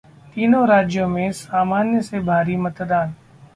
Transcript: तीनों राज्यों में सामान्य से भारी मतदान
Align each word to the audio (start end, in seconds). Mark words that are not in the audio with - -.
तीनों 0.35 0.67
राज्यों 0.67 1.07
में 1.07 1.31
सामान्य 1.31 2.01
से 2.01 2.19
भारी 2.21 2.57
मतदान 2.57 3.13